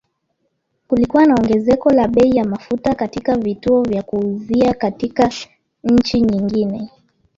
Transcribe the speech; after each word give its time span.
Kulikuwa 0.87 1.25
na 1.25 1.35
ongezeko 1.35 1.89
la 1.89 2.07
bei 2.07 2.29
ya 2.35 2.43
mafuta 2.45 2.95
katika 2.95 3.37
vituo 3.37 3.83
vya 3.83 4.03
kuuzia 4.03 4.73
katika 4.73 5.29
nchi 5.83 6.21
nyingine 6.21 6.89